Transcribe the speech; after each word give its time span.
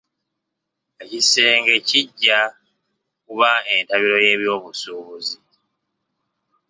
Ekisenge 1.03 1.75
kijja 1.87 2.39
kuba 3.25 3.51
entabiro 3.75 4.17
y'ebyobusuubuzi. 4.25 5.37